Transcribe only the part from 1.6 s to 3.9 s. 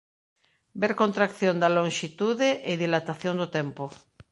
da lonxitude e dilatación do tempo.